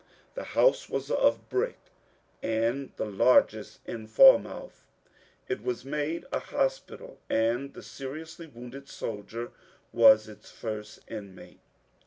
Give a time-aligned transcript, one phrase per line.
[0.33, 1.77] The house was of brick,
[2.41, 4.87] and the largest in Falmouth;
[5.47, 9.51] it was made a hospital, and the seriously wounded soldier
[9.93, 11.59] was its first in mate.